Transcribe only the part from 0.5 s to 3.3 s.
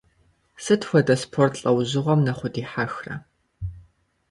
Сыт хуэдэ спорт лӏэужьыгъуэм нэхъ удихьэхрэ?